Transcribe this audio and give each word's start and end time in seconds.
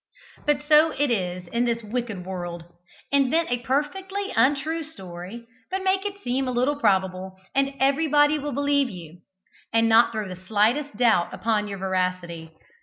But 0.47 0.63
so 0.63 0.89
it 0.97 1.11
is 1.11 1.45
in 1.49 1.65
this 1.65 1.83
wicked 1.83 2.25
world. 2.25 2.65
Invent 3.11 3.51
a 3.51 3.59
perfectly 3.59 4.31
untrue 4.35 4.81
story, 4.81 5.45
but 5.69 5.83
make 5.83 6.07
it 6.07 6.19
seem 6.23 6.47
a 6.47 6.51
little 6.51 6.75
probable, 6.79 7.37
and 7.53 7.75
everybody 7.79 8.39
will 8.39 8.51
believe 8.51 8.89
you, 8.89 9.19
and 9.71 9.87
not 9.87 10.11
throw 10.11 10.27
the 10.27 10.41
slightest 10.47 10.97
doubt 10.97 11.31
upon 11.31 11.67
your 11.67 11.77
veracity. 11.77 12.49